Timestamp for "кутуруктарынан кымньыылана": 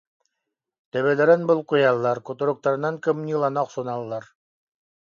2.31-3.67